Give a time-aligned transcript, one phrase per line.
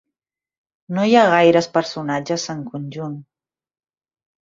[0.99, 3.17] No hi ha gaires personatges en conjunt.